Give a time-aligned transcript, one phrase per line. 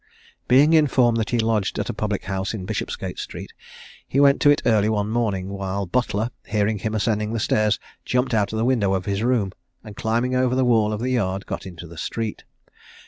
[0.47, 3.53] Being informed that he lodged at a public house in Bishopsgate street,
[4.07, 8.33] he went to it early one morning, when Butler, hearing him ascending the stairs, jumped
[8.33, 9.51] out of the window of his room,
[9.83, 12.45] and climbing over the wall of the yard got into the street.